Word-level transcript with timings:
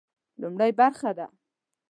لومړۍ 0.41 0.71
برخه 0.79 1.09
ده. 1.17 1.27